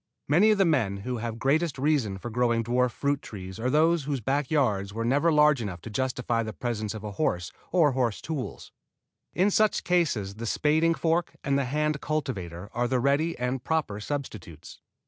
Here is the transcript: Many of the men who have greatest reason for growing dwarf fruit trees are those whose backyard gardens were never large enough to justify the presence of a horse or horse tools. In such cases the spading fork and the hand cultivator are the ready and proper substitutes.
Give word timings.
Many 0.27 0.49
of 0.49 0.57
the 0.57 0.65
men 0.65 0.97
who 1.05 1.17
have 1.17 1.37
greatest 1.37 1.77
reason 1.77 2.17
for 2.17 2.31
growing 2.31 2.63
dwarf 2.63 2.89
fruit 2.89 3.21
trees 3.21 3.59
are 3.59 3.69
those 3.69 4.05
whose 4.05 4.19
backyard 4.19 4.77
gardens 4.77 4.93
were 4.95 5.05
never 5.05 5.31
large 5.31 5.61
enough 5.61 5.79
to 5.81 5.91
justify 5.91 6.41
the 6.41 6.53
presence 6.53 6.95
of 6.95 7.03
a 7.03 7.11
horse 7.11 7.51
or 7.71 7.91
horse 7.91 8.19
tools. 8.19 8.71
In 9.35 9.51
such 9.51 9.83
cases 9.83 10.37
the 10.37 10.47
spading 10.47 10.95
fork 10.95 11.35
and 11.43 11.55
the 11.55 11.65
hand 11.65 12.01
cultivator 12.01 12.67
are 12.73 12.87
the 12.87 12.99
ready 12.99 13.37
and 13.37 13.63
proper 13.63 13.99
substitutes. 13.99 14.79